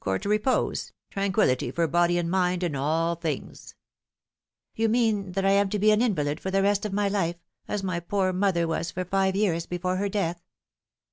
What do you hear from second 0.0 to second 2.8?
Court repose tran quillity for body and mind in